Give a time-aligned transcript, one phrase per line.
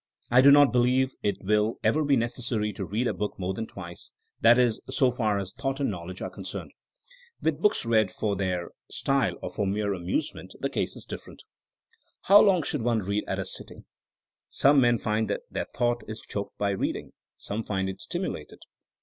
[0.31, 3.67] I do not believe it will ever be necessary to read a book more than
[3.67, 6.71] twice, that is, so far as thought and knowledge are concerned.
[7.39, 10.55] With' books read for their THINKIKO AS A SCIENCE 183 style or for mere anmsement
[10.59, 11.43] the case is differ ent.
[12.21, 13.85] How long should one read at a sitting 1
[14.49, 17.13] Some men find that their thought is choked by read ing.
[17.37, 18.61] Some find it stimulated.